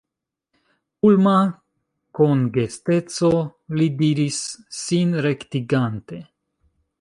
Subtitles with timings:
[1.05, 1.33] Pulma
[2.19, 3.31] kongesteco,
[3.81, 4.41] li diris,
[4.79, 6.23] sin rektigante.